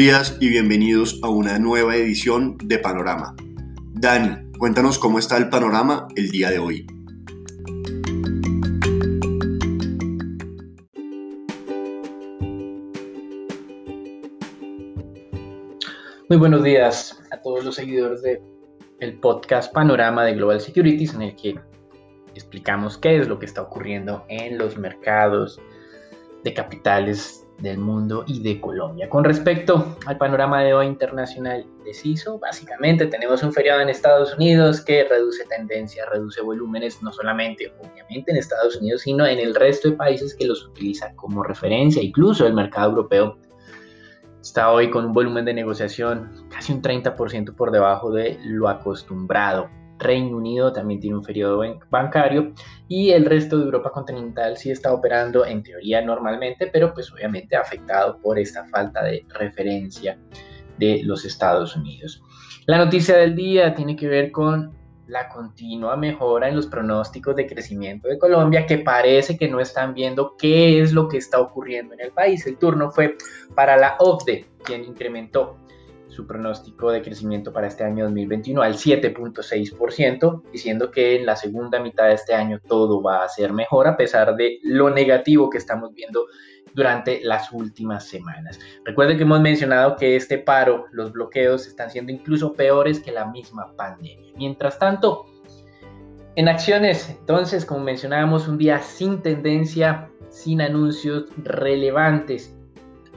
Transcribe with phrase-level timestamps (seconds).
[0.00, 3.36] Días y bienvenidos a una nueva edición de Panorama.
[3.92, 6.86] Dani, cuéntanos cómo está el panorama el día de hoy.
[16.30, 18.40] Muy buenos días a todos los seguidores de
[19.00, 21.60] el podcast Panorama de Global Securities en el que
[22.34, 25.60] explicamos qué es lo que está ocurriendo en los mercados
[26.42, 29.08] de capitales del mundo y de Colombia.
[29.08, 34.80] Con respecto al panorama de hoy internacional deciso, básicamente tenemos un feriado en Estados Unidos
[34.80, 39.90] que reduce tendencia, reduce volúmenes, no solamente obviamente en Estados Unidos, sino en el resto
[39.90, 43.38] de países que los utilizan como referencia, incluso el mercado europeo
[44.40, 49.68] está hoy con un volumen de negociación casi un 30% por debajo de lo acostumbrado.
[50.00, 52.52] Reino Unido también tiene un periodo bancario
[52.88, 57.56] y el resto de Europa continental sí está operando en teoría normalmente, pero pues obviamente
[57.56, 60.18] afectado por esta falta de referencia
[60.78, 62.22] de los Estados Unidos.
[62.66, 67.46] La noticia del día tiene que ver con la continua mejora en los pronósticos de
[67.46, 71.94] crecimiento de Colombia, que parece que no están viendo qué es lo que está ocurriendo
[71.94, 72.46] en el país.
[72.46, 73.16] El turno fue
[73.54, 75.56] para la OCDE, quien incrementó
[76.10, 81.80] su pronóstico de crecimiento para este año 2021 al 7.6%, diciendo que en la segunda
[81.80, 85.58] mitad de este año todo va a ser mejor a pesar de lo negativo que
[85.58, 86.26] estamos viendo
[86.74, 88.58] durante las últimas semanas.
[88.84, 93.26] Recuerden que hemos mencionado que este paro, los bloqueos están siendo incluso peores que la
[93.26, 94.32] misma pandemia.
[94.36, 95.26] Mientras tanto,
[96.36, 102.56] en acciones, entonces, como mencionábamos, un día sin tendencia, sin anuncios relevantes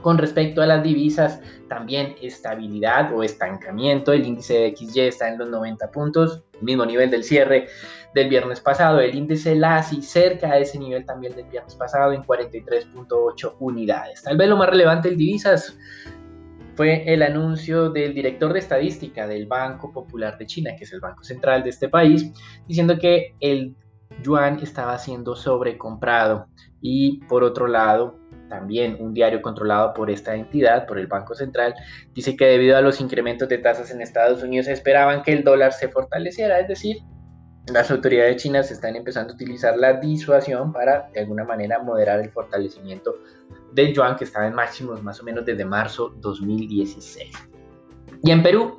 [0.04, 4.14] con respecto a las divisas, también estabilidad o estancamiento.
[4.14, 7.68] El índice de XY está en los 90 puntos, mismo nivel del cierre
[8.14, 9.00] del viernes pasado.
[9.00, 14.22] El índice LASI cerca de ese nivel también del viernes pasado en 43.8 unidades.
[14.22, 15.76] Tal vez lo más relevante en divisas
[16.76, 21.00] fue el anuncio del director de estadística del Banco Popular de China, que es el
[21.00, 22.32] banco central de este país,
[22.68, 23.76] diciendo que el
[24.22, 26.48] yuan estaba siendo sobrecomprado
[26.82, 28.20] y por otro lado
[28.54, 31.74] también un diario controlado por esta entidad, por el Banco Central,
[32.14, 35.74] dice que debido a los incrementos de tasas en Estados Unidos esperaban que el dólar
[35.74, 36.98] se fortaleciera, es decir,
[37.74, 42.30] las autoridades chinas están empezando a utilizar la disuasión para de alguna manera moderar el
[42.30, 43.16] fortalecimiento
[43.72, 47.32] del yuan que estaba en máximos más o menos desde marzo 2016.
[48.22, 48.78] Y en Perú,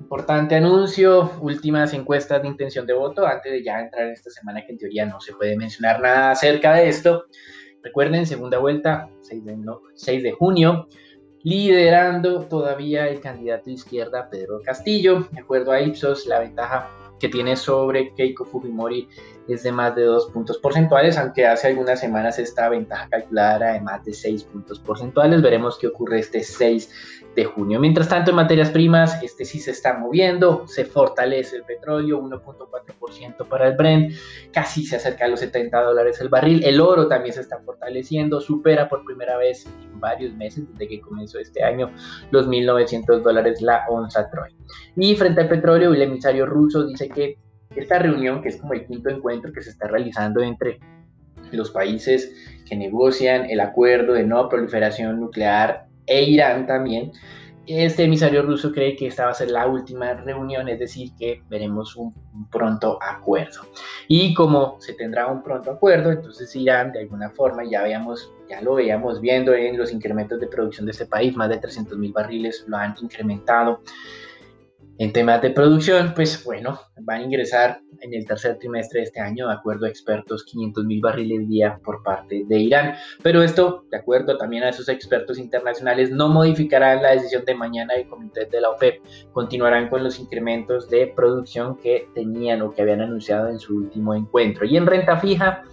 [0.00, 4.64] importante anuncio, últimas encuestas de intención de voto antes de ya entrar en esta semana
[4.64, 7.26] que en teoría no se puede mencionar nada acerca de esto.
[7.86, 9.44] Recuerden, segunda vuelta, 6
[10.24, 10.88] de, junio,
[11.44, 15.28] liderando todavía el candidato de izquierda Pedro Castillo.
[15.30, 19.08] De acuerdo a Ipsos, la ventaja que tiene sobre Keiko Fujimori
[19.48, 23.72] es de más de 2 puntos porcentuales, aunque hace algunas semanas esta ventaja calculada era
[23.74, 25.42] de más de 6 puntos porcentuales.
[25.42, 27.78] Veremos qué ocurre este 6 de junio.
[27.78, 33.46] Mientras tanto, en materias primas, este sí se está moviendo, se fortalece el petróleo, 1.4%
[33.48, 34.14] para el Brent,
[34.52, 36.64] casi se acerca a los 70 dólares el barril.
[36.64, 41.00] El oro también se está fortaleciendo, supera por primera vez en varios meses desde que
[41.00, 41.90] comenzó este año
[42.30, 44.56] los 1.900 dólares la onza Troy.
[44.96, 47.38] Y frente al petróleo, el emisario ruso dice que
[47.80, 50.80] esta reunión, que es como el quinto encuentro que se está realizando entre
[51.52, 52.32] los países
[52.68, 57.12] que negocian el acuerdo de no proliferación nuclear e Irán también.
[57.66, 61.42] Este emisario ruso cree que esta va a ser la última reunión, es decir, que
[61.48, 62.14] veremos un,
[62.48, 63.62] pronto acuerdo.
[64.06, 68.60] Y como se tendrá un pronto acuerdo, entonces Irán de alguna forma, ya, veamos, ya
[68.60, 72.12] lo veíamos viendo en los incrementos de producción de este país, más de 300 mil
[72.12, 73.80] barriles lo han incrementado
[74.98, 79.20] en temas de producción, pues bueno, van a ingresar en el tercer trimestre de este
[79.20, 82.94] año, de acuerdo a expertos, 500 mil barriles día por parte de Irán.
[83.22, 87.94] Pero esto, de acuerdo también a esos expertos internacionales, no modificará la decisión de mañana
[87.94, 89.02] del comité de la OPEP.
[89.32, 94.14] Continuarán con los incrementos de producción que tenían o que habían anunciado en su último
[94.14, 94.64] encuentro.
[94.66, 95.64] Y en renta fija,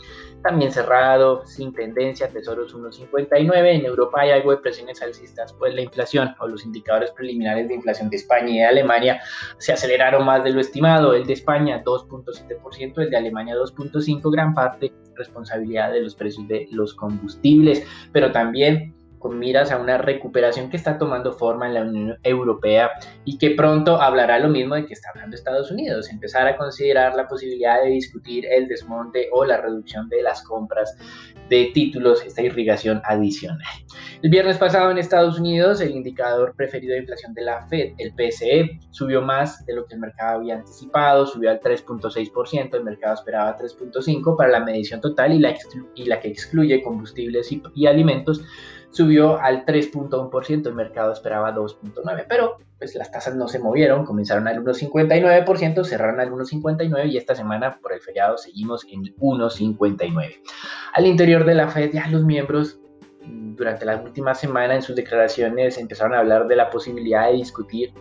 [0.44, 3.80] también cerrado, sin tendencia, tesoros 1,59.
[3.80, 7.75] En Europa hay algo de presiones alcistas, pues la inflación o los indicadores preliminares de
[7.75, 9.22] inflación de España y de Alemania
[9.57, 11.13] se aceleraron más de lo estimado.
[11.13, 16.68] El de España 2.7%, el de Alemania 2.5%, gran parte responsabilidad de los precios de
[16.72, 21.81] los combustibles, pero también con miras a una recuperación que está tomando forma en la
[21.84, 22.92] Unión Europea
[23.24, 27.16] y que pronto hablará lo mismo de que está hablando Estados Unidos, empezar a considerar
[27.16, 30.98] la posibilidad de discutir el desmonte o la reducción de las compras
[31.50, 33.62] de títulos, esta irrigación adicional.
[34.22, 38.14] El viernes pasado en Estados Unidos, el indicador preferido de inflación de la Fed, el
[38.14, 43.14] PCE, subió más de lo que el mercado había anticipado, subió al 3.6%, el mercado
[43.14, 45.56] esperaba 3.5% para la medición total y la,
[45.96, 48.44] y la que excluye combustibles y alimentos
[48.94, 54.48] subió al 3.1%, el mercado esperaba 2.9%, pero pues las tasas no se movieron, comenzaron
[54.48, 60.42] al 1.59%, cerraron al 1.59% y esta semana por el feriado seguimos en 1.59%.
[60.94, 62.80] Al interior de la Fed ya los miembros
[63.25, 67.38] mm, durante la última semana en sus declaraciones empezaron a hablar de la posibilidad de
[67.38, 67.94] discutir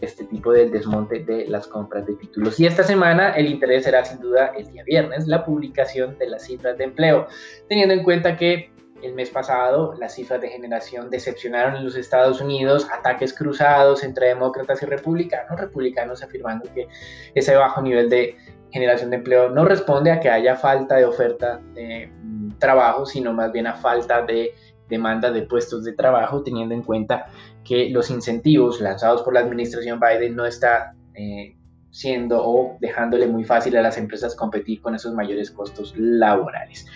[0.00, 2.60] este tipo de desmonte de las compras de títulos.
[2.60, 6.44] Y esta semana el interés será sin duda el día viernes, la publicación de las
[6.44, 7.26] cifras de empleo,
[7.68, 8.75] teniendo en cuenta que
[9.06, 14.28] el mes pasado las cifras de generación decepcionaron en los Estados Unidos, ataques cruzados entre
[14.28, 16.88] demócratas y republicanos, republicanos afirmando que
[17.34, 18.36] ese bajo nivel de
[18.70, 23.32] generación de empleo no responde a que haya falta de oferta de mm, trabajo, sino
[23.32, 24.54] más bien a falta de
[24.88, 27.26] demanda de puestos de trabajo, teniendo en cuenta
[27.64, 31.56] que los incentivos lanzados por la administración Biden no están eh,
[31.90, 36.86] siendo o dejándole muy fácil a las empresas competir con esos mayores costos laborales.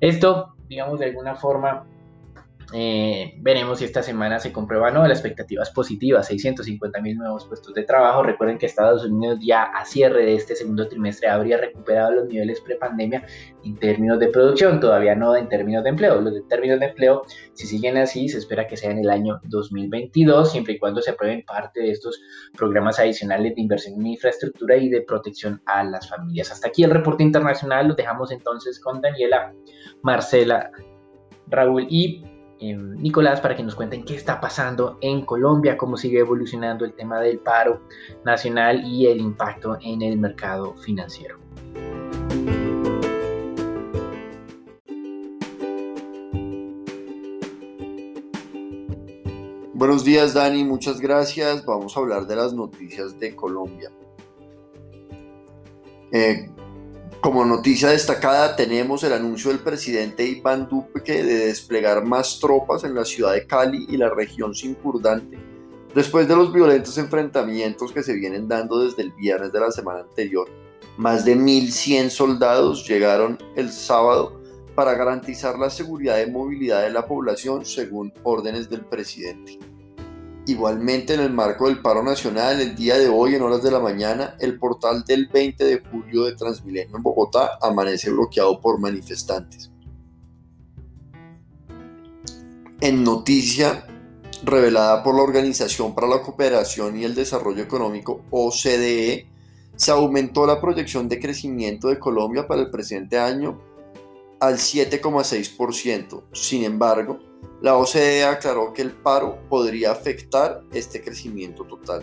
[0.00, 1.86] Esto, digamos, de alguna forma
[2.72, 7.74] eh, veremos si esta semana se comprueba no, las expectativas positivas, 650 mil nuevos puestos
[7.74, 8.22] de trabajo.
[8.22, 12.60] Recuerden que Estados Unidos ya a cierre de este segundo trimestre habría recuperado los niveles
[12.60, 13.26] prepandemia
[13.64, 16.20] en términos de producción, todavía no en términos de empleo.
[16.20, 17.22] Los de términos de empleo,
[17.54, 21.10] si siguen así, se espera que sea en el año 2022, siempre y cuando se
[21.10, 22.20] aprueben parte de estos
[22.56, 26.52] programas adicionales de inversión en infraestructura y de protección a las familias.
[26.52, 29.52] Hasta aquí el reporte internacional, lo dejamos entonces con Daniela,
[30.02, 30.70] Marcela,
[31.48, 32.24] Raúl y
[32.60, 37.20] Nicolás para que nos cuenten qué está pasando en Colombia, cómo sigue evolucionando el tema
[37.20, 37.80] del paro
[38.24, 41.38] nacional y el impacto en el mercado financiero.
[49.72, 51.64] Buenos días Dani, muchas gracias.
[51.64, 53.90] Vamos a hablar de las noticias de Colombia.
[56.12, 56.50] Eh,
[57.30, 62.92] como noticia destacada tenemos el anuncio del presidente Iván Duque de desplegar más tropas en
[62.92, 65.38] la ciudad de Cali y la región circundante,
[65.94, 70.00] después de los violentos enfrentamientos que se vienen dando desde el viernes de la semana
[70.00, 70.48] anterior.
[70.96, 74.40] Más de 1.100 soldados llegaron el sábado
[74.74, 79.56] para garantizar la seguridad y movilidad de la población según órdenes del presidente.
[80.50, 83.78] Igualmente, en el marco del paro nacional, el día de hoy, en horas de la
[83.78, 89.70] mañana, el portal del 20 de julio de Transmilenio en Bogotá amanece bloqueado por manifestantes.
[92.80, 93.86] En noticia
[94.42, 99.28] revelada por la Organización para la Cooperación y el Desarrollo Económico, OCDE,
[99.76, 103.60] se aumentó la proyección de crecimiento de Colombia para el presente año
[104.40, 106.24] al 7,6%.
[106.32, 107.20] Sin embargo,
[107.60, 112.02] la OCDE aclaró que el paro podría afectar este crecimiento total.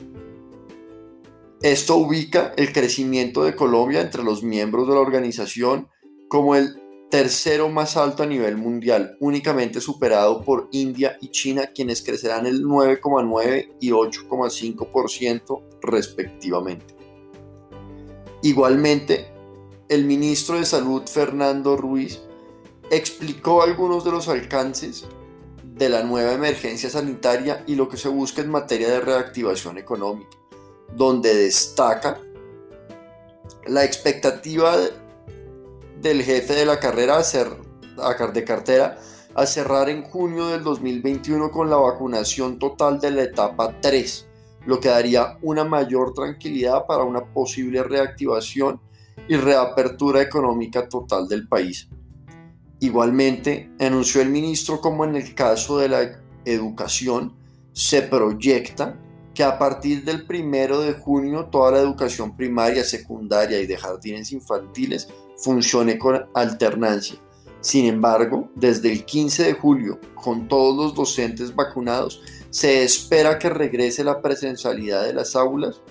[1.61, 5.89] Esto ubica el crecimiento de Colombia entre los miembros de la organización
[6.29, 6.79] como el
[7.09, 12.63] tercero más alto a nivel mundial, únicamente superado por India y China, quienes crecerán el
[12.63, 16.95] 9,9 y 8,5% respectivamente.
[18.43, 19.31] Igualmente,
[19.89, 22.26] el ministro de Salud Fernando Ruiz
[22.89, 25.05] explicó algunos de los alcances
[25.63, 30.37] de la nueva emergencia sanitaria y lo que se busca en materia de reactivación económica,
[30.95, 32.19] donde destaca
[33.67, 34.75] la expectativa
[36.01, 38.99] del jefe de la carrera de cartera
[39.35, 44.27] a cerrar en junio del 2021 con la vacunación total de la etapa 3,
[44.65, 48.79] lo que daría una mayor tranquilidad para una posible reactivación
[49.27, 51.87] y reapertura económica total del país.
[52.79, 57.33] Igualmente, anunció el ministro como en el caso de la educación,
[57.73, 58.99] se proyecta
[59.33, 64.31] que a partir del primero de junio toda la educación primaria, secundaria y de jardines
[64.31, 65.07] infantiles
[65.37, 67.19] funcione con alternancia.
[67.61, 73.49] Sin embargo, desde el 15 de julio, con todos los docentes vacunados, se espera que
[73.49, 75.81] regrese la presencialidad de las aulas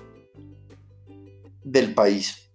[1.62, 2.45] del país.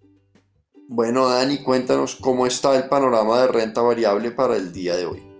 [0.94, 5.31] Bueno, Dani, cuéntanos cómo está el panorama de renta variable para el día de hoy.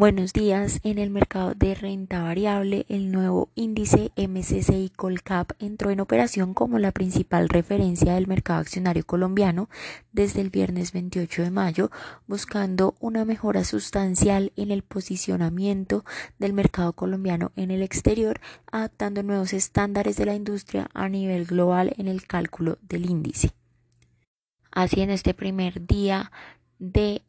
[0.00, 0.80] Buenos días.
[0.82, 6.78] En el mercado de renta variable, el nuevo índice MSCI Colcap entró en operación como
[6.78, 9.68] la principal referencia del mercado accionario colombiano
[10.10, 11.90] desde el viernes 28 de mayo,
[12.26, 16.06] buscando una mejora sustancial en el posicionamiento
[16.38, 18.40] del mercado colombiano en el exterior,
[18.72, 23.52] adaptando nuevos estándares de la industria a nivel global en el cálculo del índice.
[24.72, 26.32] Así en este primer día
[26.78, 27.20] de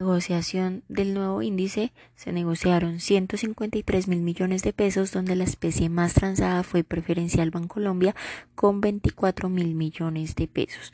[0.00, 6.14] negociación del nuevo índice se negociaron 153 mil millones de pesos, donde la especie más
[6.14, 8.16] transada fue Preferencial Bancolombia
[8.54, 10.92] con 24 mil millones de pesos.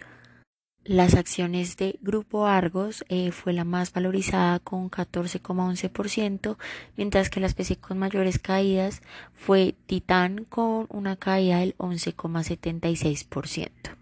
[0.85, 6.57] Las acciones de Grupo Argos eh, fue la más valorizada con 14,11%,
[6.97, 9.03] mientras que la especie con mayores caídas
[9.35, 14.00] fue Titán con una caída del 11,76%.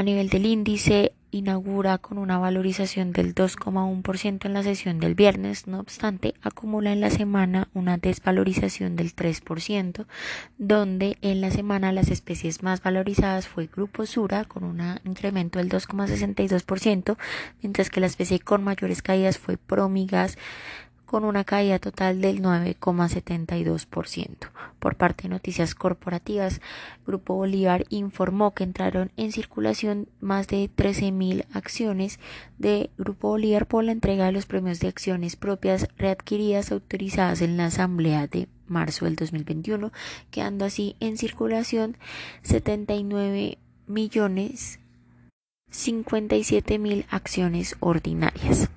[0.00, 5.66] A nivel del índice, inaugura con una valorización del 2,1% en la sesión del viernes,
[5.66, 10.06] no obstante, acumula en la semana una desvalorización del 3%,
[10.56, 15.68] donde en la semana las especies más valorizadas fue Grupo Sura con un incremento del
[15.68, 17.18] 2,62%,
[17.60, 20.38] mientras que la especie con mayores caídas fue Promigas
[21.10, 24.48] con una caída total del 9,72%.
[24.78, 26.60] Por parte de noticias corporativas,
[27.04, 32.20] Grupo Bolívar informó que entraron en circulación más de 13.000 acciones
[32.58, 37.56] de Grupo Bolívar por la entrega de los premios de acciones propias readquiridas autorizadas en
[37.56, 39.90] la Asamblea de marzo del 2021,
[40.30, 41.96] quedando así en circulación
[42.42, 44.78] 79 millones
[45.72, 48.70] 57 mil acciones ordinarias.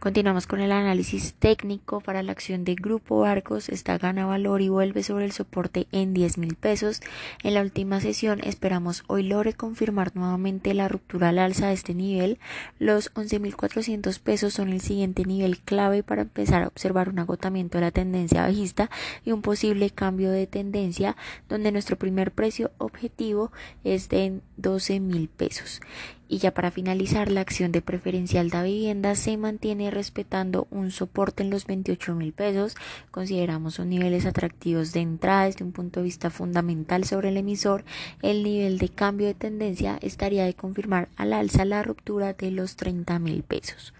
[0.00, 3.68] Continuamos con el análisis técnico para la acción de Grupo Arcos.
[3.68, 7.02] Esta gana valor y vuelve sobre el soporte en 10 mil pesos.
[7.42, 11.92] En la última sesión esperamos hoy logre confirmar nuevamente la ruptura al alza de este
[11.92, 12.38] nivel.
[12.78, 17.84] Los 11.400 pesos son el siguiente nivel clave para empezar a observar un agotamiento de
[17.84, 18.88] la tendencia bajista
[19.22, 21.14] y un posible cambio de tendencia
[21.46, 23.52] donde nuestro primer precio objetivo
[23.84, 25.82] es de 12 mil pesos.
[26.32, 31.42] Y ya para finalizar, la acción de preferencial de vivienda se mantiene respetando un soporte
[31.42, 32.76] en los 28 mil pesos.
[33.10, 37.84] Consideramos son niveles atractivos de entrada desde un punto de vista fundamental sobre el emisor.
[38.22, 42.76] El nivel de cambio de tendencia estaría de confirmar al alza la ruptura de los
[42.76, 43.92] 30 mil pesos.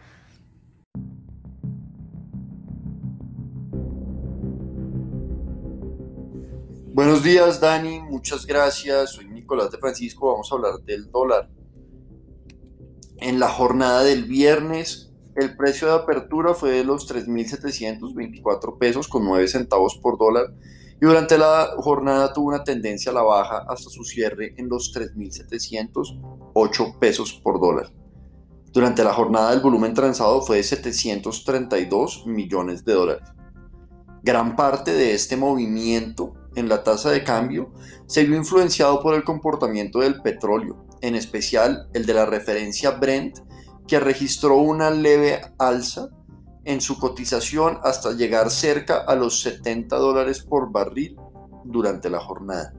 [6.95, 9.15] Buenos días Dani, muchas gracias.
[9.15, 11.49] Soy Nicolás de Francisco, vamos a hablar del dólar.
[13.21, 19.27] En la jornada del viernes, el precio de apertura fue de los 3.724 pesos con
[19.27, 20.55] 9 centavos por dólar
[20.99, 24.95] y durante la jornada tuvo una tendencia a la baja hasta su cierre en los
[24.95, 27.93] 3.708 pesos por dólar.
[28.73, 33.29] Durante la jornada el volumen transado fue de 732 millones de dólares.
[34.23, 37.71] Gran parte de este movimiento en la tasa de cambio
[38.07, 43.39] se vio influenciado por el comportamiento del petróleo, en especial el de la referencia Brent,
[43.87, 46.11] que registró una leve alza
[46.65, 51.17] en su cotización hasta llegar cerca a los 70 dólares por barril
[51.65, 52.73] durante la jornada.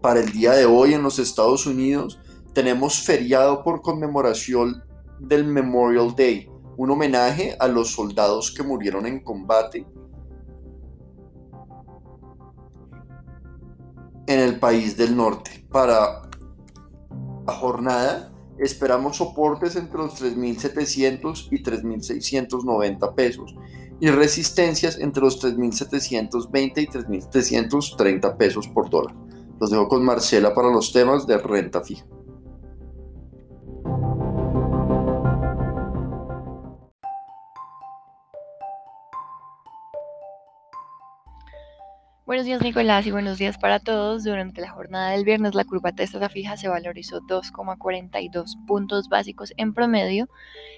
[0.00, 2.20] Para el día de hoy en los Estados Unidos
[2.52, 4.82] tenemos feriado por conmemoración
[5.18, 9.86] del Memorial Day, un homenaje a los soldados que murieron en combate
[14.26, 15.66] en el país del norte.
[15.70, 16.29] Para
[17.46, 23.54] jornada esperamos soportes entre los 3.700 y 3.690 pesos
[24.00, 29.14] y resistencias entre los 3.720 y 3.730 pesos por dólar.
[29.60, 32.06] Los dejo con Marcela para los temas de renta fija.
[42.30, 44.22] Buenos días Nicolás y buenos días para todos.
[44.22, 49.74] Durante la jornada del viernes la curva tasa fija se valorizó 2,42 puntos básicos en
[49.74, 50.28] promedio,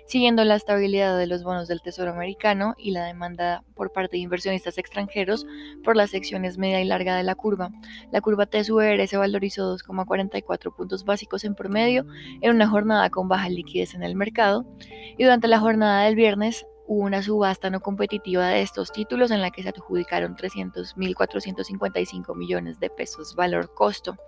[0.07, 4.23] siguiendo la estabilidad de los bonos del Tesoro americano y la demanda por parte de
[4.23, 5.45] inversionistas extranjeros
[5.85, 7.69] por las secciones media y larga de la curva.
[8.13, 12.07] La curva TSUR se valorizó 2,44 puntos básicos en promedio
[12.41, 14.65] en una jornada con baja liquidez en el mercado
[15.19, 19.41] y durante la jornada del viernes hubo una subasta no competitiva de estos títulos en
[19.41, 24.19] la que se adjudicaron 300.455 millones de pesos valor costo.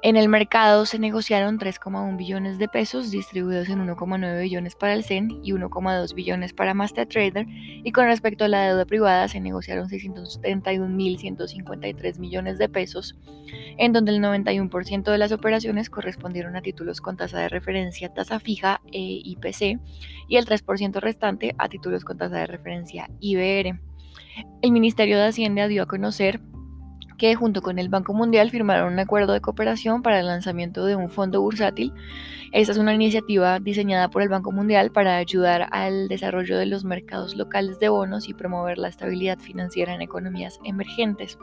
[0.00, 5.02] En el mercado se negociaron 3,1 billones de pesos distribuidos en 1,9 billones para el
[5.02, 9.88] CEN y 1,2 billones para MasterTrader y con respecto a la deuda privada se negociaron
[9.88, 13.16] 671.153 millones de pesos
[13.76, 18.38] en donde el 91% de las operaciones correspondieron a títulos con tasa de referencia tasa
[18.38, 19.80] fija e IPC
[20.28, 23.80] y el 3% restante a títulos con tasa de referencia IBR.
[24.62, 26.40] El Ministerio de Hacienda dio a conocer
[27.18, 30.96] que junto con el Banco Mundial firmaron un acuerdo de cooperación para el lanzamiento de
[30.96, 31.92] un fondo bursátil.
[32.52, 36.84] Esta es una iniciativa diseñada por el Banco Mundial para ayudar al desarrollo de los
[36.84, 41.36] mercados locales de bonos y promover la estabilidad financiera en economías emergentes.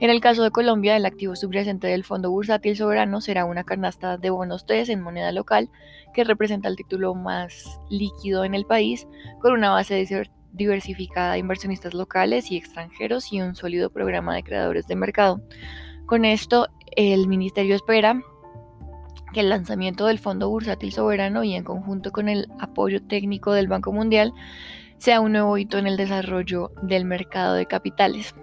[0.00, 4.16] En el caso de Colombia, el activo subyacente del Fondo Bursátil Soberano será una canasta
[4.16, 5.70] de bonos TES en moneda local
[6.14, 9.06] que representa el título más líquido en el país,
[9.40, 10.06] con una base de
[10.54, 15.42] diversificada de inversionistas locales y extranjeros y un sólido programa de creadores de mercado.
[16.06, 18.22] Con esto, el ministerio espera
[19.32, 23.68] que el lanzamiento del Fondo Bursátil Soberano y en conjunto con el apoyo técnico del
[23.68, 24.32] Banco Mundial
[24.98, 28.34] sea un nuevo hito en el desarrollo del mercado de capitales.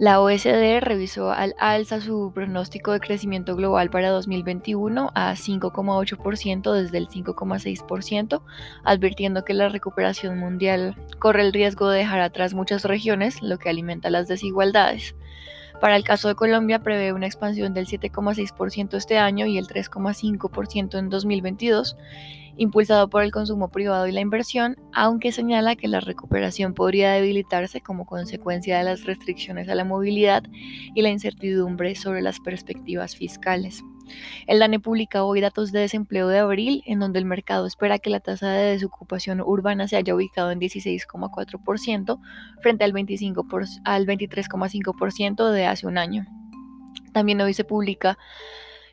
[0.00, 6.96] La OSD revisó al alza su pronóstico de crecimiento global para 2021 a 5,8% desde
[6.96, 8.40] el 5,6%,
[8.82, 13.68] advirtiendo que la recuperación mundial corre el riesgo de dejar atrás muchas regiones, lo que
[13.68, 15.14] alimenta las desigualdades.
[15.80, 20.98] Para el caso de Colombia prevé una expansión del 7,6% este año y el 3,5%
[20.98, 21.96] en 2022
[22.56, 27.80] impulsado por el consumo privado y la inversión, aunque señala que la recuperación podría debilitarse
[27.80, 30.42] como consecuencia de las restricciones a la movilidad
[30.94, 33.82] y la incertidumbre sobre las perspectivas fiscales.
[34.46, 38.10] El DANE publica hoy datos de desempleo de abril, en donde el mercado espera que
[38.10, 42.20] la tasa de desocupación urbana se haya ubicado en 16,4%
[42.60, 43.46] frente al, 25
[43.84, 46.26] al 23,5% de hace un año.
[47.12, 48.18] También hoy se publica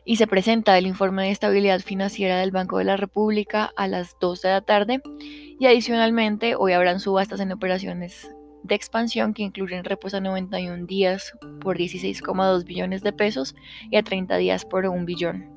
[0.06, 4.16] y se presenta el informe de estabilidad financiera del Banco de la República a las
[4.22, 5.02] 2 de la tarde
[5.60, 8.30] y adicionalmente hoy habrán subastas en operaciones
[8.64, 13.56] de expansión que incluyen repos a 91 días por 16,2 billones de pesos
[13.90, 15.50] y a 30 días por 1 billón.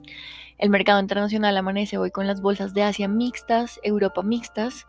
[0.58, 4.86] El mercado internacional amanece hoy con las bolsas de Asia mixtas, Europa mixtas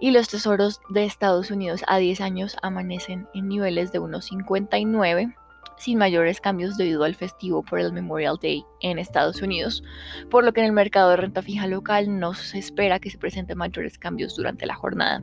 [0.00, 5.34] y los tesoros de Estados Unidos a 10 años amanecen en niveles de 1,59
[5.76, 9.82] sin mayores cambios debido al festivo por el Memorial Day en Estados Unidos,
[10.30, 13.18] por lo que en el mercado de renta fija local no se espera que se
[13.18, 15.22] presenten mayores cambios durante la jornada.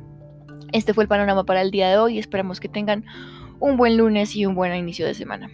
[0.72, 3.06] Este fue el panorama para el día de hoy, esperamos que tengan
[3.60, 5.50] un buen lunes y un buen inicio de semana.